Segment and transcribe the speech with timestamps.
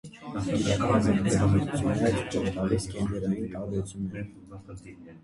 [0.45, 4.27] Գիտական հետազոտությունները ցույց են տալիս գենդերային տարբերությունները։